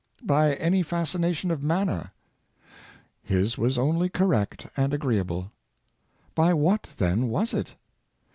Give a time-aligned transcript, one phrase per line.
[0.23, 2.09] By any fascination of manner.^
[3.21, 5.51] His was only correct and agreeable.
[6.33, 7.75] By what, then, was it?